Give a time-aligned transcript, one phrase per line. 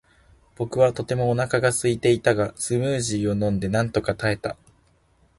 [0.55, 4.57] 僕はとてもお腹がすいていたが、スムージーを飲んでなんとか耐えた。